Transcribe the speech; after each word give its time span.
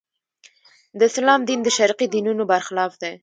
د 0.99 1.01
اسلام 1.09 1.41
دین 1.49 1.59
د 1.63 1.67
شرقي 1.77 2.07
دینونو 2.13 2.43
برخلاف 2.51 2.91
دی. 3.01 3.13